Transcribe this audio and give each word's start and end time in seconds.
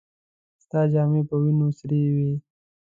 ستا 0.63 0.79
جامې 0.91 1.21
په 1.29 1.35
وينو 1.41 1.67
سرې 1.79 2.01
وې. 2.15 2.31